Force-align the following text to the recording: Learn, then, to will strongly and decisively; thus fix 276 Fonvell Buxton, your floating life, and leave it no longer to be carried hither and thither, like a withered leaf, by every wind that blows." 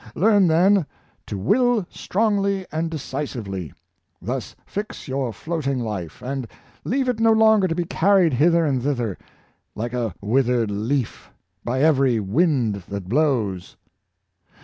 Learn, 0.15 0.47
then, 0.47 0.87
to 1.27 1.37
will 1.37 1.85
strongly 1.87 2.65
and 2.71 2.89
decisively; 2.89 3.71
thus 4.19 4.55
fix 4.65 5.05
276 5.05 5.05
Fonvell 5.05 5.55
Buxton, 5.55 5.75
your 5.75 5.77
floating 5.77 5.85
life, 5.85 6.21
and 6.23 6.47
leave 6.83 7.07
it 7.07 7.19
no 7.19 7.31
longer 7.31 7.67
to 7.67 7.75
be 7.75 7.83
carried 7.85 8.33
hither 8.33 8.65
and 8.65 8.81
thither, 8.81 9.15
like 9.75 9.93
a 9.93 10.15
withered 10.19 10.71
leaf, 10.71 11.29
by 11.63 11.81
every 11.81 12.19
wind 12.19 12.81
that 12.89 13.07
blows." 13.09 13.77